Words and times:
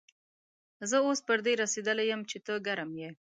زه 0.89 0.97
اوس 1.05 1.19
پر 1.27 1.39
دې 1.45 1.53
رسېدلی 1.61 2.05
يم 2.11 2.21
چې 2.29 2.37
ته 2.45 2.53
ګرم 2.67 2.91
يې. 3.01 3.09